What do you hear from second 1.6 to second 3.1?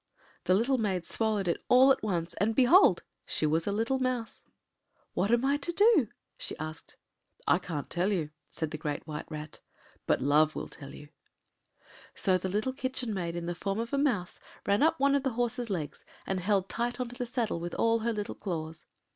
at once, and, behold!